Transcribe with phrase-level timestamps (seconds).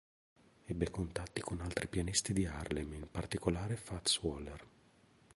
[0.65, 4.67] Ebbe contatti con altri pianisti di Harlem, in particolare Fats Waller.